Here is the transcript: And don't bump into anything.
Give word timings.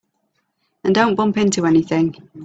And 0.83 0.95
don't 0.95 1.13
bump 1.13 1.37
into 1.37 1.63
anything. 1.67 2.15